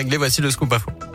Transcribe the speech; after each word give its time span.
Voici 0.00 0.40
le 0.40 0.50
scoop 0.52 0.72
info. 0.72 1.07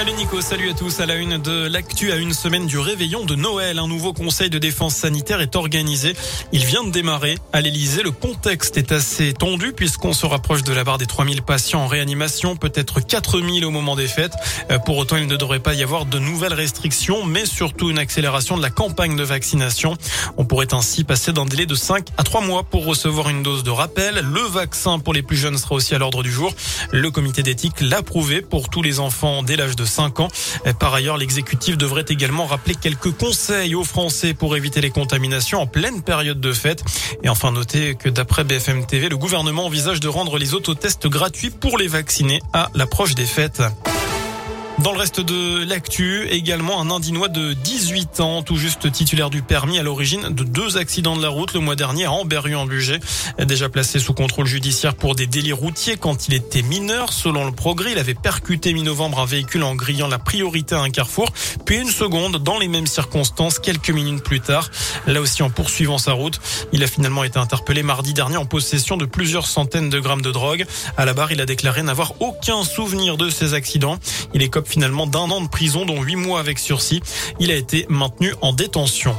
Salut 0.00 0.12
Nico, 0.14 0.40
salut 0.40 0.70
à 0.70 0.72
tous. 0.72 1.00
À 1.00 1.04
la 1.04 1.16
une 1.16 1.36
de 1.36 1.68
l'actu, 1.68 2.10
à 2.10 2.16
une 2.16 2.32
semaine 2.32 2.66
du 2.66 2.78
réveillon 2.78 3.26
de 3.26 3.34
Noël, 3.34 3.78
un 3.78 3.86
nouveau 3.86 4.14
conseil 4.14 4.48
de 4.48 4.56
défense 4.56 4.94
sanitaire 4.94 5.42
est 5.42 5.56
organisé. 5.56 6.14
Il 6.52 6.64
vient 6.64 6.84
de 6.84 6.90
démarrer 6.90 7.36
à 7.52 7.60
l'Elysée. 7.60 8.02
Le 8.02 8.10
contexte 8.10 8.78
est 8.78 8.92
assez 8.92 9.34
tendu 9.34 9.74
puisqu'on 9.74 10.14
se 10.14 10.24
rapproche 10.24 10.62
de 10.62 10.72
la 10.72 10.84
barre 10.84 10.96
des 10.96 11.04
3000 11.04 11.42
patients 11.42 11.82
en 11.82 11.86
réanimation, 11.86 12.56
peut-être 12.56 13.00
4000 13.00 13.62
au 13.66 13.70
moment 13.70 13.94
des 13.94 14.08
fêtes. 14.08 14.32
Euh, 14.70 14.78
pour 14.78 14.96
autant, 14.96 15.18
il 15.18 15.26
ne 15.26 15.36
devrait 15.36 15.60
pas 15.60 15.74
y 15.74 15.82
avoir 15.82 16.06
de 16.06 16.18
nouvelles 16.18 16.54
restrictions, 16.54 17.26
mais 17.26 17.44
surtout 17.44 17.90
une 17.90 17.98
accélération 17.98 18.56
de 18.56 18.62
la 18.62 18.70
campagne 18.70 19.16
de 19.16 19.22
vaccination. 19.22 19.98
On 20.38 20.46
pourrait 20.46 20.72
ainsi 20.72 21.04
passer 21.04 21.34
d'un 21.34 21.44
délai 21.44 21.66
de 21.66 21.74
5 21.74 22.06
à 22.16 22.22
3 22.22 22.40
mois 22.40 22.62
pour 22.62 22.86
recevoir 22.86 23.28
une 23.28 23.42
dose 23.42 23.64
de 23.64 23.70
rappel. 23.70 24.24
Le 24.24 24.48
vaccin 24.48 24.98
pour 24.98 25.12
les 25.12 25.22
plus 25.22 25.36
jeunes 25.36 25.58
sera 25.58 25.74
aussi 25.74 25.94
à 25.94 25.98
l'ordre 25.98 26.22
du 26.22 26.32
jour. 26.32 26.54
Le 26.90 27.10
comité 27.10 27.42
d'éthique 27.42 27.82
l'a 27.82 28.02
prouvé 28.02 28.40
pour 28.40 28.70
tous 28.70 28.80
les 28.80 28.98
enfants 28.98 29.42
dès 29.42 29.56
l'âge 29.56 29.76
de 29.76 29.89
5 29.90 30.20
ans. 30.20 30.28
Par 30.78 30.94
ailleurs, 30.94 31.18
l'exécutif 31.18 31.76
devrait 31.76 32.06
également 32.08 32.46
rappeler 32.46 32.74
quelques 32.74 33.10
conseils 33.10 33.74
aux 33.74 33.84
Français 33.84 34.32
pour 34.32 34.56
éviter 34.56 34.80
les 34.80 34.90
contaminations 34.90 35.60
en 35.60 35.66
pleine 35.66 36.02
période 36.02 36.40
de 36.40 36.52
fête. 36.52 36.82
Et 37.22 37.28
enfin, 37.28 37.52
noter 37.52 37.96
que 37.96 38.08
d'après 38.08 38.44
BFM 38.44 38.86
TV, 38.86 39.08
le 39.08 39.18
gouvernement 39.18 39.66
envisage 39.66 40.00
de 40.00 40.08
rendre 40.08 40.38
les 40.38 40.54
autotests 40.54 41.06
gratuits 41.08 41.50
pour 41.50 41.76
les 41.76 41.88
vaccinés 41.88 42.40
à 42.52 42.70
l'approche 42.74 43.14
des 43.14 43.26
fêtes. 43.26 43.62
Dans 44.82 44.92
le 44.92 44.98
reste 44.98 45.20
de 45.20 45.62
l'actu, 45.62 46.26
également 46.30 46.80
un 46.80 46.90
Indinois 46.90 47.28
de 47.28 47.52
18 47.52 48.20
ans, 48.20 48.42
tout 48.42 48.56
juste 48.56 48.90
titulaire 48.90 49.28
du 49.28 49.42
permis 49.42 49.78
à 49.78 49.82
l'origine 49.82 50.30
de 50.30 50.42
deux 50.42 50.78
accidents 50.78 51.16
de 51.16 51.22
la 51.22 51.28
route 51.28 51.52
le 51.52 51.60
mois 51.60 51.76
dernier 51.76 52.06
à 52.06 52.12
Amberieu-en-Bugey. 52.12 52.98
Déjà 53.44 53.68
placé 53.68 53.98
sous 53.98 54.14
contrôle 54.14 54.46
judiciaire 54.46 54.94
pour 54.94 55.14
des 55.14 55.26
délits 55.26 55.52
routiers 55.52 55.98
quand 55.98 56.28
il 56.28 56.34
était 56.34 56.62
mineur. 56.62 57.12
Selon 57.12 57.44
le 57.44 57.52
progrès, 57.52 57.92
il 57.92 57.98
avait 57.98 58.14
percuté 58.14 58.72
mi-novembre 58.72 59.20
un 59.20 59.26
véhicule 59.26 59.64
en 59.64 59.74
grillant 59.74 60.08
la 60.08 60.18
priorité 60.18 60.74
à 60.74 60.80
un 60.80 60.88
carrefour, 60.88 61.30
puis 61.66 61.76
une 61.76 61.90
seconde 61.90 62.38
dans 62.38 62.58
les 62.58 62.68
mêmes 62.68 62.86
circonstances 62.86 63.58
quelques 63.58 63.90
minutes 63.90 64.24
plus 64.24 64.40
tard. 64.40 64.70
Là 65.06 65.20
aussi 65.20 65.42
en 65.42 65.50
poursuivant 65.50 65.98
sa 65.98 66.12
route, 66.12 66.40
il 66.72 66.82
a 66.82 66.86
finalement 66.86 67.24
été 67.24 67.38
interpellé 67.38 67.82
mardi 67.82 68.14
dernier 68.14 68.38
en 68.38 68.46
possession 68.46 68.96
de 68.96 69.04
plusieurs 69.04 69.46
centaines 69.46 69.90
de 69.90 70.00
grammes 70.00 70.22
de 70.22 70.32
drogue. 70.32 70.64
À 70.96 71.04
la 71.04 71.12
barre, 71.12 71.32
il 71.32 71.40
a 71.42 71.46
déclaré 71.46 71.82
n'avoir 71.82 72.14
aucun 72.20 72.64
souvenir 72.64 73.18
de 73.18 73.28
ces 73.28 73.52
accidents. 73.52 73.98
Il 74.32 74.42
est 74.42 74.48
finalement 74.70 75.06
d'un 75.06 75.30
an 75.30 75.40
de 75.40 75.48
prison, 75.48 75.84
dont 75.84 76.02
huit 76.02 76.16
mois 76.16 76.40
avec 76.40 76.58
sursis. 76.58 77.02
Il 77.38 77.50
a 77.50 77.56
été 77.56 77.86
maintenu 77.88 78.34
en 78.40 78.52
détention. 78.52 79.14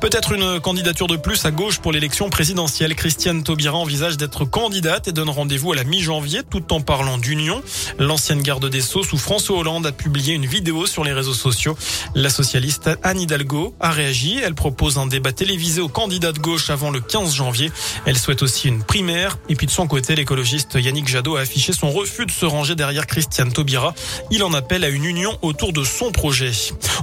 Peut-être 0.00 0.32
une 0.32 0.60
candidature 0.60 1.06
de 1.06 1.16
plus 1.16 1.44
à 1.46 1.50
gauche 1.50 1.78
pour 1.78 1.90
l'élection 1.90 2.28
présidentielle. 2.28 2.94
Christiane 2.94 3.42
Taubira 3.42 3.76
envisage 3.76 4.16
d'être 4.16 4.44
candidate 4.44 5.08
et 5.08 5.12
donne 5.12 5.30
rendez-vous 5.30 5.72
à 5.72 5.76
la 5.76 5.84
mi-janvier 5.84 6.42
tout 6.48 6.72
en 6.72 6.80
parlant 6.80 7.18
d'union. 7.18 7.62
L'ancienne 7.98 8.42
garde 8.42 8.68
des 8.68 8.82
Sceaux 8.82 9.04
sous 9.04 9.16
François 9.16 9.56
Hollande 9.56 9.86
a 9.86 9.92
publié 9.92 10.34
une 10.34 10.44
vidéo 10.44 10.86
sur 10.86 11.02
les 11.02 11.12
réseaux 11.12 11.34
sociaux. 11.34 11.76
La 12.14 12.28
socialiste 12.28 12.90
Anne 13.02 13.20
Hidalgo 13.20 13.74
a 13.80 13.90
réagi. 13.90 14.38
Elle 14.42 14.54
propose 14.54 14.98
un 14.98 15.06
débat 15.06 15.32
télévisé 15.32 15.80
aux 15.80 15.88
candidats 15.88 16.32
de 16.32 16.38
gauche 16.40 16.68
avant 16.68 16.90
le 16.90 17.00
15 17.00 17.34
janvier. 17.34 17.72
Elle 18.04 18.18
souhaite 18.18 18.42
aussi 18.42 18.68
une 18.68 18.82
primaire. 18.82 19.38
Et 19.48 19.54
puis 19.54 19.66
de 19.66 19.72
son 19.72 19.86
côté, 19.86 20.14
l'écologiste 20.14 20.74
Yannick 20.74 21.08
Jadot 21.08 21.36
a 21.36 21.40
affiché 21.40 21.72
son 21.72 21.90
refus 21.90 22.26
de 22.26 22.30
se 22.30 22.44
ranger 22.44 22.74
derrière 22.74 23.06
Christiane 23.06 23.52
Taubira. 23.52 23.94
Il 24.30 24.42
en 24.44 24.52
appelle 24.52 24.84
à 24.84 24.88
une 24.88 24.95
union 25.04 25.36
autour 25.42 25.72
de 25.72 25.84
son 25.84 26.12
projet. 26.12 26.52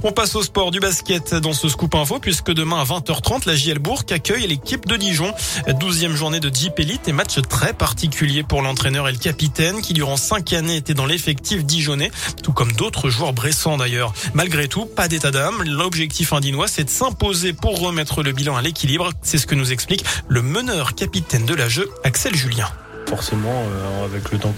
On 0.02 0.12
passe 0.12 0.34
au 0.34 0.42
sport 0.42 0.70
du 0.70 0.80
basket 0.80 1.34
dans 1.34 1.52
ce 1.52 1.68
scoop 1.68 1.94
info 1.94 2.18
puisque 2.18 2.52
demain 2.52 2.80
à 2.80 2.84
20h30, 2.84 3.46
la 3.46 3.56
JL 3.56 3.78
Bourg 3.78 4.02
accueille 4.10 4.46
l'équipe 4.46 4.86
de 4.86 4.96
Dijon. 4.96 5.32
12e 5.68 6.14
journée 6.14 6.40
de 6.40 6.54
Jeep 6.54 6.78
Elite 6.78 7.08
et 7.08 7.12
match 7.12 7.40
très 7.48 7.72
particulier 7.72 8.42
pour 8.42 8.62
l'entraîneur 8.62 9.08
et 9.08 9.12
le 9.12 9.18
capitaine 9.18 9.80
qui 9.82 9.92
durant 9.92 10.16
cinq 10.16 10.52
années 10.52 10.76
était 10.76 10.94
dans 10.94 11.06
l'effectif 11.06 11.64
dijonnais, 11.64 12.10
tout 12.42 12.52
comme 12.52 12.72
d'autres 12.72 13.10
joueurs 13.10 13.32
bressants 13.32 13.76
d'ailleurs. 13.76 14.12
Malgré 14.34 14.68
tout, 14.68 14.86
pas 14.86 15.08
d'état 15.08 15.30
d'âme. 15.30 15.62
L'objectif 15.64 16.32
indinois, 16.32 16.68
c'est 16.68 16.84
de 16.84 16.90
s'imposer 16.90 17.52
pour 17.52 17.80
remettre 17.80 18.22
le 18.22 18.32
bilan 18.32 18.56
à 18.56 18.62
l'équilibre. 18.62 19.10
C'est 19.22 19.38
ce 19.38 19.46
que 19.46 19.54
nous 19.54 19.72
explique 19.72 20.04
le 20.28 20.42
meneur 20.42 20.94
capitaine 20.94 21.46
de 21.46 21.54
la 21.54 21.68
jeu, 21.68 21.90
Axel 22.04 22.34
Julien 22.34 22.68
forcément, 23.08 23.50
euh, 23.50 24.04
avec 24.04 24.30
le 24.32 24.38
temps 24.38 24.54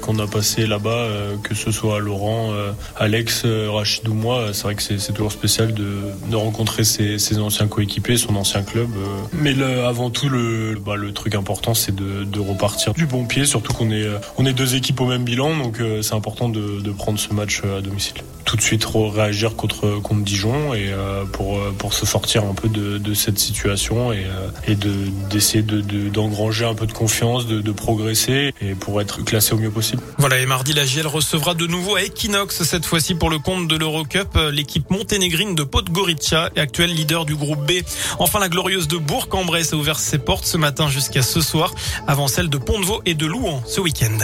qu'on 0.00 0.18
a 0.18 0.26
passé 0.26 0.66
là-bas, 0.66 0.90
euh, 0.90 1.36
que 1.42 1.54
ce 1.54 1.70
soit 1.70 2.00
Laurent, 2.00 2.52
euh, 2.52 2.72
Alex, 2.96 3.44
Rachid 3.44 4.08
ou 4.08 4.14
moi, 4.14 4.48
c'est 4.52 4.64
vrai 4.64 4.74
que 4.74 4.82
c'est 4.82 5.12
toujours 5.12 5.32
spécial 5.32 5.74
de, 5.74 6.34
rencontrer 6.34 6.84
ses, 6.84 7.38
anciens 7.38 7.66
coéquipiers, 7.66 8.16
son 8.16 8.36
ancien 8.36 8.62
club. 8.62 8.88
Mais 9.32 9.54
avant 9.62 10.10
tout, 10.10 10.28
le, 10.28 10.76
bah, 10.84 10.96
le 10.96 11.12
truc 11.12 11.34
important, 11.34 11.74
c'est 11.74 11.94
de, 11.94 12.40
repartir 12.40 12.94
du 12.94 13.06
bon 13.06 13.24
pied, 13.24 13.44
surtout 13.44 13.72
qu'on 13.72 13.90
est, 13.90 14.52
deux 14.52 14.76
équipes 14.76 15.00
au 15.00 15.06
même 15.06 15.24
bilan, 15.24 15.56
donc 15.56 15.82
c'est 16.02 16.14
important 16.14 16.48
de, 16.48 16.90
prendre 16.92 17.18
ce 17.18 17.32
match 17.32 17.62
à 17.64 17.80
domicile. 17.80 18.22
Tout 18.48 18.56
de 18.56 18.62
suite 18.62 18.86
réagir 18.86 19.56
contre, 19.56 20.00
contre 20.00 20.22
Dijon 20.22 20.72
et 20.72 20.90
pour, 21.32 21.60
pour 21.76 21.92
se 21.92 22.06
sortir 22.06 22.44
un 22.44 22.54
peu 22.54 22.70
de, 22.70 22.96
de 22.96 23.12
cette 23.12 23.38
situation 23.38 24.10
et, 24.10 24.24
et 24.66 24.74
d'essayer 24.74 25.62
de, 25.62 26.08
d'engranger 26.08 26.64
un 26.64 26.74
peu 26.74 26.86
de 26.86 26.92
confiance, 26.94 27.46
de, 27.46 27.60
de 27.60 27.72
progresser 27.72 28.54
et 28.62 28.74
pour 28.74 29.02
être 29.02 29.22
classé 29.22 29.52
au 29.52 29.58
mieux 29.58 29.70
possible. 29.70 30.02
Voilà, 30.16 30.38
et 30.38 30.46
mardi, 30.46 30.72
la 30.72 30.86
GL 30.86 31.06
recevra 31.06 31.52
de 31.52 31.66
nouveau 31.66 31.96
à 31.96 32.02
Equinox, 32.02 32.62
cette 32.62 32.86
fois-ci 32.86 33.14
pour 33.14 33.28
le 33.28 33.38
compte 33.38 33.68
de 33.68 33.76
l'Eurocup, 33.76 34.38
l'équipe 34.50 34.88
monténégrine 34.90 35.54
de 35.54 35.62
Podgorica, 35.62 36.50
actuel 36.56 36.94
leader 36.94 37.26
du 37.26 37.36
groupe 37.36 37.66
B. 37.66 37.82
Enfin, 38.18 38.38
la 38.38 38.48
glorieuse 38.48 38.88
de 38.88 38.96
Bourg-en-Bresse 38.96 39.74
a 39.74 39.76
ouvert 39.76 39.98
ses 39.98 40.18
portes 40.18 40.46
ce 40.46 40.56
matin 40.56 40.88
jusqu'à 40.88 41.20
ce 41.20 41.42
soir, 41.42 41.74
avant 42.06 42.28
celle 42.28 42.48
de 42.48 42.56
Pont-de-Vaux 42.56 43.02
et 43.04 43.14
de 43.14 43.26
Louan 43.26 43.62
ce 43.66 43.80
week-end. 43.82 44.16